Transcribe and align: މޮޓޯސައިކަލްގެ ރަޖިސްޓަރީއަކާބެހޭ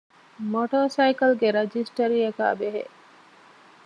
މޮޓޯސައިކަލްގެ 0.53 1.47
ރަޖިސްޓަރީއަކާބެހޭ 1.57 2.81